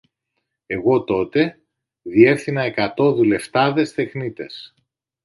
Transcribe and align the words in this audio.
Εγώ 0.65 1.03
τότε 1.03 1.59
διεύθυνα 2.01 2.61
εκατό 2.63 3.11
δουλευτάδες 3.13 3.93
τεχνίτες 3.93 4.73